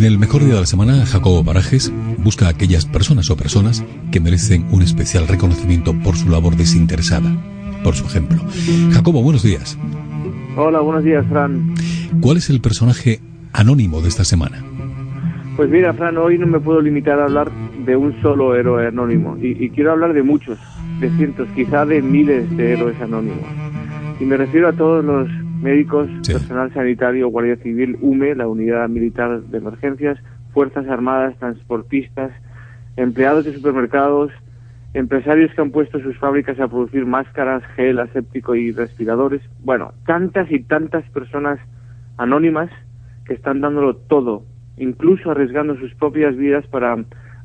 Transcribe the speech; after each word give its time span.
mejor 0.00 0.42
día 0.44 0.54
de 0.54 0.60
la 0.60 0.66
semana, 0.66 1.04
Jacobo 1.04 1.44
Barajes 1.44 1.92
busca 2.18 2.46
a 2.46 2.50
aquellas 2.50 2.86
personas 2.86 3.28
o 3.30 3.36
personas 3.36 3.84
que 4.10 4.20
merecen 4.20 4.66
un 4.70 4.80
especial 4.80 5.28
reconocimiento 5.28 5.94
por 6.02 6.16
su 6.16 6.30
labor 6.30 6.56
desinteresada, 6.56 7.30
por 7.84 7.94
su 7.94 8.06
ejemplo. 8.06 8.38
Jacobo, 8.92 9.22
buenos 9.22 9.42
días. 9.42 9.78
Hola, 10.56 10.80
buenos 10.80 11.04
días, 11.04 11.26
Fran. 11.28 11.74
¿Cuál 12.20 12.38
es 12.38 12.48
el 12.48 12.60
personaje 12.60 13.20
anónimo 13.52 14.00
de 14.00 14.08
esta 14.08 14.24
semana? 14.24 14.64
Pues 15.56 15.68
mira, 15.68 15.92
Fran, 15.92 16.16
hoy 16.16 16.38
no 16.38 16.46
me 16.46 16.58
puedo 16.58 16.80
limitar 16.80 17.20
a 17.20 17.24
hablar 17.24 17.50
de 17.84 17.94
un 17.94 18.20
solo 18.22 18.54
héroe 18.56 18.86
anónimo 18.86 19.36
y, 19.40 19.68
quiero 19.70 19.92
hablar 19.92 20.14
de 20.14 20.22
muchos, 20.22 20.58
de 21.00 21.10
cientos, 21.16 21.48
quizá 21.54 21.84
de 21.84 22.00
miles 22.00 22.54
de 22.56 22.72
héroes 22.72 22.98
anónimos. 23.00 23.44
Y 24.18 24.24
me 24.24 24.38
refiero 24.38 24.68
a 24.68 24.72
todos 24.72 25.04
los 25.04 25.28
médicos, 25.62 26.08
personal 26.26 26.72
sanitario, 26.74 27.28
Guardia 27.28 27.56
Civil, 27.56 27.96
UME, 28.00 28.34
la 28.34 28.48
Unidad 28.48 28.88
Militar 28.88 29.42
de 29.42 29.58
Emergencias, 29.58 30.18
Fuerzas 30.52 30.86
Armadas, 30.88 31.36
transportistas, 31.38 32.32
empleados 32.96 33.44
de 33.44 33.54
supermercados, 33.54 34.32
empresarios 34.94 35.50
que 35.54 35.62
han 35.62 35.70
puesto 35.70 36.00
sus 36.00 36.18
fábricas 36.18 36.60
a 36.60 36.68
producir 36.68 37.06
máscaras, 37.06 37.62
gel 37.76 37.98
aséptico 37.98 38.54
y 38.54 38.72
respiradores. 38.72 39.40
Bueno, 39.60 39.92
tantas 40.06 40.50
y 40.50 40.60
tantas 40.60 41.08
personas 41.10 41.58
anónimas 42.18 42.70
que 43.24 43.34
están 43.34 43.60
dándolo 43.60 43.96
todo, 43.96 44.44
incluso 44.76 45.30
arriesgando 45.30 45.76
sus 45.78 45.94
propias 45.94 46.36
vidas 46.36 46.66
para 46.66 46.96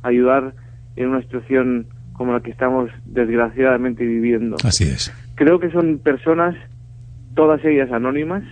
ayudar 0.01 0.53
en 0.95 1.09
una 1.09 1.21
situación 1.21 1.87
como 2.13 2.33
la 2.33 2.41
que 2.41 2.51
estamos 2.51 2.89
desgraciadamente 3.05 4.03
viviendo. 4.05 4.57
Así 4.63 4.85
es. 4.85 5.13
Creo 5.35 5.59
que 5.59 5.69
son 5.69 5.99
personas 5.99 6.55
todas 7.37 7.63
ellas 7.63 7.91
anónimas, 7.91 8.43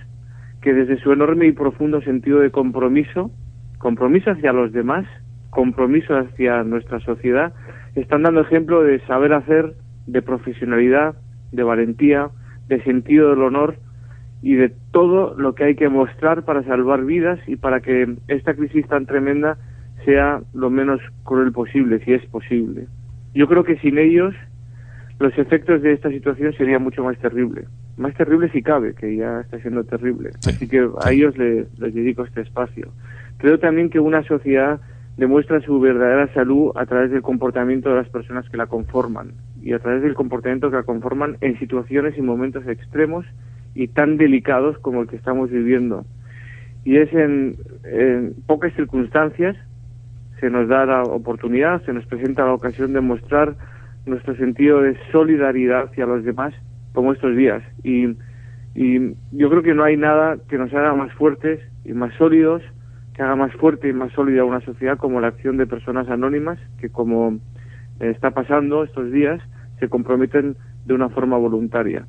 que 0.61 0.71
desde 0.71 0.99
su 0.99 1.11
enorme 1.11 1.47
y 1.47 1.51
profundo 1.53 2.01
sentido 2.01 2.39
de 2.39 2.51
compromiso, 2.51 3.31
compromiso 3.79 4.29
hacia 4.29 4.53
los 4.53 4.71
demás, 4.73 5.07
compromiso 5.49 6.15
hacia 6.15 6.63
nuestra 6.63 6.99
sociedad, 6.99 7.51
están 7.95 8.21
dando 8.21 8.41
ejemplo 8.41 8.83
de 8.83 8.99
saber 9.07 9.33
hacer, 9.33 9.73
de 10.05 10.21
profesionalidad, 10.21 11.15
de 11.51 11.63
valentía, 11.63 12.29
de 12.67 12.79
sentido 12.83 13.31
del 13.31 13.41
honor 13.41 13.77
y 14.43 14.53
de 14.53 14.71
todo 14.91 15.33
lo 15.35 15.55
que 15.55 15.63
hay 15.63 15.75
que 15.75 15.89
mostrar 15.89 16.43
para 16.43 16.63
salvar 16.63 17.05
vidas 17.05 17.39
y 17.47 17.55
para 17.55 17.79
que 17.79 18.15
esta 18.27 18.53
crisis 18.53 18.87
tan 18.87 19.07
tremenda 19.07 19.57
sea 20.05 20.41
lo 20.53 20.69
menos 20.69 21.01
cruel 21.23 21.51
posible, 21.51 22.05
si 22.05 22.13
es 22.13 22.23
posible. 22.27 22.85
Yo 23.33 23.47
creo 23.47 23.63
que 23.63 23.79
sin 23.79 23.97
ellos 23.97 24.35
los 25.17 25.35
efectos 25.39 25.81
de 25.81 25.93
esta 25.93 26.09
situación 26.09 26.53
serían 26.53 26.83
mucho 26.83 27.03
más 27.03 27.17
terribles 27.17 27.65
más 27.97 28.13
terrible 28.15 28.49
si 28.51 28.61
cabe, 28.61 28.93
que 28.93 29.15
ya 29.15 29.41
está 29.41 29.59
siendo 29.59 29.83
terrible. 29.83 30.31
Así 30.45 30.67
que 30.67 30.89
a 31.01 31.11
ellos 31.11 31.37
les, 31.37 31.67
dedico 31.77 32.23
este 32.23 32.41
espacio. 32.41 32.91
Creo 33.37 33.59
también 33.59 33.89
que 33.89 33.99
una 33.99 34.23
sociedad 34.23 34.81
demuestra 35.17 35.61
su 35.61 35.79
verdadera 35.79 36.33
salud 36.33 36.71
a 36.75 36.85
través 36.85 37.11
del 37.11 37.21
comportamiento 37.21 37.89
de 37.89 37.95
las 37.95 38.09
personas 38.09 38.49
que 38.49 38.57
la 38.57 38.67
conforman 38.67 39.31
y 39.61 39.73
a 39.73 39.79
través 39.79 40.03
del 40.03 40.13
comportamiento 40.13 40.69
que 40.69 40.75
la 40.75 40.83
conforman 40.83 41.37
en 41.39 41.57
situaciones 41.57 42.17
y 42.17 42.21
momentos 42.21 42.67
extremos 42.67 43.25
y 43.73 43.87
tan 43.87 44.17
delicados 44.17 44.77
como 44.79 45.01
el 45.01 45.07
que 45.07 45.15
estamos 45.15 45.49
viviendo. 45.49 46.05
Y 46.83 46.97
es 46.97 47.11
en, 47.13 47.55
en 47.85 48.35
pocas 48.45 48.73
circunstancias 48.73 49.55
se 50.39 50.49
nos 50.49 50.67
da 50.67 50.85
la 50.85 51.03
oportunidad, 51.03 51.81
se 51.85 51.93
nos 51.93 52.05
presenta 52.05 52.45
la 52.45 52.53
ocasión 52.53 52.91
de 52.91 52.99
mostrar 52.99 53.55
nuestro 54.05 54.35
sentido 54.35 54.81
de 54.81 54.97
solidaridad 55.11 55.85
hacia 55.85 56.05
los 56.05 56.23
demás 56.25 56.53
como 56.95 57.13
estos 57.13 57.35
días. 57.35 57.61
Y, 57.83 58.15
y 58.73 59.13
yo 59.31 59.49
creo 59.49 59.61
que 59.61 59.75
no 59.75 59.83
hay 59.83 59.97
nada 59.97 60.37
que 60.49 60.57
nos 60.57 60.73
haga 60.73 60.95
más 60.95 61.13
fuertes 61.13 61.59
y 61.83 61.93
más 61.93 62.13
sólidos, 62.15 62.63
que 63.13 63.21
haga 63.21 63.35
más 63.35 63.53
fuerte 63.53 63.87
y 63.87 63.93
más 63.93 64.11
sólida 64.13 64.43
una 64.43 64.61
sociedad 64.61 64.97
como 64.97 65.21
la 65.21 65.27
acción 65.27 65.57
de 65.57 65.67
personas 65.67 66.09
anónimas 66.09 66.57
que, 66.79 66.89
como 66.89 67.39
está 67.99 68.31
pasando 68.31 68.83
estos 68.83 69.11
días, 69.11 69.41
se 69.79 69.87
comprometen 69.87 70.57
de 70.85 70.93
una 70.93 71.09
forma 71.09 71.37
voluntaria. 71.37 72.05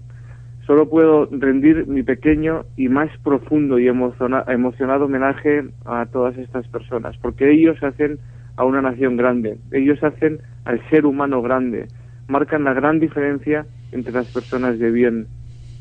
Solo 0.67 0.89
puedo 0.89 1.29
rendir 1.31 1.87
mi 1.87 2.03
pequeño 2.03 2.65
y 2.77 2.89
más 2.89 3.09
profundo 3.23 3.79
y 3.79 3.87
emocionado 3.87 5.05
homenaje 5.05 5.65
a 5.85 6.07
todas 6.07 6.37
estas 6.39 6.67
personas, 6.69 7.17
porque 7.19 7.53
ellos 7.53 7.81
hacen 7.85 8.19
a 8.57 8.65
una 8.65 8.83
nación 8.83 9.17
grande, 9.17 9.59
ellos 9.71 10.03
hacen 10.03 10.41
al 10.65 10.81
ser 10.91 11.07
humano 11.07 11.41
grande, 11.41 11.87
marcan 12.27 12.65
la 12.65 12.75
gran 12.75 12.99
diferencia 12.99 13.65
entre 13.93 14.13
las 14.13 14.27
personas 14.27 14.79
de 14.79 14.91
bien. 14.91 15.27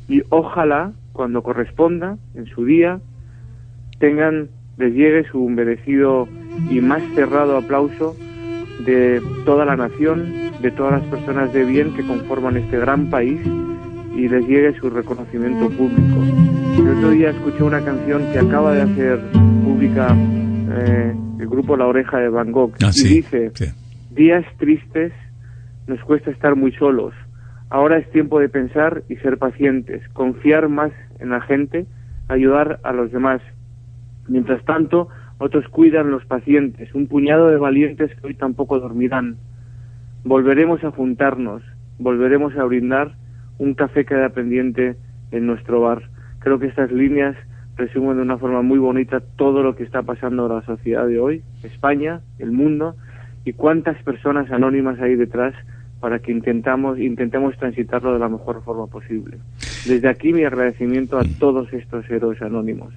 Y 0.08 0.24
ojalá, 0.30 0.94
cuando 1.14 1.42
corresponda, 1.42 2.18
en 2.36 2.46
su 2.48 2.66
día, 2.66 3.00
tengan, 4.00 4.50
les 4.78 4.94
llegue 4.94 5.26
su 5.30 5.48
merecido 5.50 6.28
y 6.70 6.82
más 6.82 7.02
cerrado 7.16 7.58
aplauso 7.58 8.16
de 8.86 9.22
toda 9.46 9.66
la 9.66 9.76
nación, 9.76 10.52
de 10.62 10.72
todas 10.72 11.02
las 11.02 11.10
personas 11.10 11.54
de 11.54 11.64
bien 11.66 11.94
que 11.96 12.06
conforman 12.06 12.58
este 12.58 12.78
gran 12.78 13.10
país 13.10 13.40
y 14.16 14.28
les 14.28 14.48
llegue 14.48 14.78
su 14.80 14.90
reconocimiento 14.90 15.70
público. 15.70 16.24
El 16.78 16.90
otro 16.90 17.10
día 17.12 17.30
escuché 17.30 17.64
una 17.64 17.84
canción 17.84 18.32
que 18.32 18.40
acaba 18.40 18.74
de 18.74 18.82
hacer 18.82 19.20
pública 19.64 20.16
eh, 20.16 21.16
el 21.40 21.48
grupo 21.48 21.76
La 21.78 21.88
Oreja 21.88 22.18
de 22.18 22.30
Van 22.30 22.52
Gogh 22.52 22.74
ah, 22.82 22.92
y 22.94 23.04
dice, 23.04 23.52
días 24.12 24.46
tristes 24.58 25.14
nos 25.88 26.00
cuesta 26.02 26.32
estar 26.32 26.56
muy 26.56 26.72
solos, 26.74 27.14
Ahora 27.70 27.98
es 27.98 28.10
tiempo 28.12 28.40
de 28.40 28.50
pensar 28.50 29.04
y 29.10 29.16
ser 29.18 29.38
pacientes, 29.38 30.08
confiar 30.10 30.70
más 30.70 30.92
en 31.20 31.30
la 31.30 31.42
gente, 31.42 31.86
ayudar 32.28 32.80
a 32.84 32.94
los 32.94 33.12
demás. 33.12 33.42
Mientras 34.28 34.64
tanto, 34.66 35.10
otros 35.38 35.68
cuidan 35.70 36.12
los 36.12 36.26
pacientes, 36.26 36.94
un 36.94 37.08
puñado 37.08 37.50
de 37.50 37.58
valientes 37.58 38.12
que 38.16 38.28
hoy 38.28 38.34
tampoco 38.36 38.80
dormirán. 38.80 39.38
Volveremos 40.24 40.84
a 40.84 40.92
juntarnos, 40.92 41.64
volveremos 42.00 42.56
a 42.56 42.64
brindar, 42.64 43.16
un 43.58 43.74
café 43.74 44.06
queda 44.06 44.30
pendiente 44.30 44.96
en 45.32 45.46
nuestro 45.48 45.82
bar. 45.82 46.04
Creo 46.40 46.60
que 46.60 46.68
estas 46.68 46.92
líneas 46.92 47.36
resumen 47.76 48.18
de 48.18 48.24
una 48.24 48.38
forma 48.38 48.62
muy 48.62 48.80
bonita 48.80 49.22
todo 49.36 49.62
lo 49.62 49.76
que 49.76 49.84
está 49.84 50.04
pasando 50.04 50.46
en 50.48 50.56
la 50.56 50.62
sociedad 50.62 51.08
de 51.08 51.20
hoy, 51.20 51.44
España, 51.64 52.22
el 52.40 52.52
mundo, 52.52 52.96
y 53.44 53.54
cuántas 53.54 54.02
personas 54.04 54.50
anónimas 54.52 55.00
hay 55.00 55.16
detrás 55.16 55.54
para 56.06 56.20
que 56.20 56.32
intentamos, 56.32 57.00
intentemos 57.00 57.58
transitarlo 57.58 58.14
de 58.14 58.20
la 58.20 58.30
mejor 58.30 58.64
forma 58.64 58.86
posible. 58.86 59.40
Desde 59.88 60.08
aquí 60.08 60.34
mi 60.34 60.44
agradecimiento 60.44 61.18
a 61.18 61.24
mm. 61.24 61.40
todos 61.40 61.74
estos 61.74 62.08
héroes 62.08 62.40
anónimos. 62.44 62.94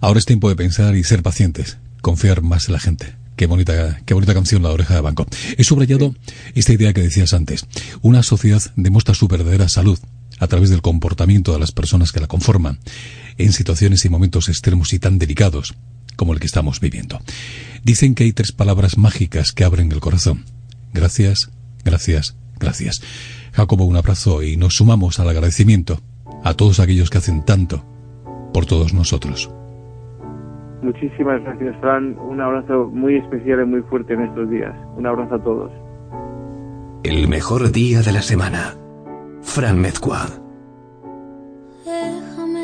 Ahora 0.00 0.20
es 0.20 0.24
tiempo 0.24 0.48
de 0.48 0.56
pensar 0.56 0.96
y 0.96 1.04
ser 1.04 1.22
pacientes, 1.22 1.78
confiar 2.00 2.40
más 2.40 2.66
en 2.68 2.72
la 2.72 2.80
gente. 2.80 3.14
Qué 3.36 3.44
bonita, 3.44 4.00
qué 4.06 4.14
bonita 4.14 4.32
canción 4.32 4.62
La 4.62 4.70
Oreja 4.70 4.94
de 4.94 5.02
Banco. 5.02 5.26
He 5.58 5.64
subrayado 5.64 6.14
esta 6.54 6.72
idea 6.72 6.94
que 6.94 7.02
decías 7.02 7.34
antes. 7.34 7.66
Una 8.00 8.22
sociedad 8.22 8.62
demuestra 8.74 9.14
su 9.14 9.28
verdadera 9.28 9.68
salud 9.68 9.98
a 10.40 10.46
través 10.46 10.70
del 10.70 10.80
comportamiento 10.80 11.52
de 11.52 11.58
las 11.58 11.72
personas 11.72 12.10
que 12.10 12.20
la 12.20 12.26
conforman 12.26 12.78
en 13.36 13.52
situaciones 13.52 14.02
y 14.06 14.08
momentos 14.08 14.48
extremos 14.48 14.94
y 14.94 14.98
tan 14.98 15.18
delicados 15.18 15.74
como 16.16 16.32
el 16.32 16.40
que 16.40 16.46
estamos 16.46 16.80
viviendo. 16.80 17.20
Dicen 17.82 18.14
que 18.14 18.24
hay 18.24 18.32
tres 18.32 18.52
palabras 18.52 18.96
mágicas 18.96 19.52
que 19.52 19.64
abren 19.64 19.92
el 19.92 20.00
corazón. 20.00 20.46
Gracias, 20.94 21.50
Gracias, 21.84 22.36
gracias. 22.58 23.02
Jacobo, 23.52 23.84
un 23.84 23.96
abrazo 23.96 24.42
y 24.42 24.56
nos 24.56 24.76
sumamos 24.76 25.20
al 25.20 25.28
agradecimiento 25.28 25.98
a 26.42 26.54
todos 26.54 26.80
aquellos 26.80 27.10
que 27.10 27.18
hacen 27.18 27.44
tanto 27.44 27.84
por 28.52 28.66
todos 28.66 28.94
nosotros. 28.94 29.50
Muchísimas 30.82 31.42
gracias, 31.42 31.74
Fran. 31.80 32.18
Un 32.18 32.40
abrazo 32.40 32.90
muy 32.92 33.16
especial 33.16 33.62
y 33.62 33.64
muy 33.64 33.82
fuerte 33.82 34.12
en 34.12 34.22
estos 34.22 34.50
días. 34.50 34.74
Un 34.96 35.06
abrazo 35.06 35.36
a 35.36 35.42
todos. 35.42 35.72
El 37.02 37.26
mejor 37.28 37.72
día 37.72 38.02
de 38.02 38.12
la 38.12 38.22
semana. 38.22 38.74
Fran 39.42 39.80
Mezcua. 39.80 40.43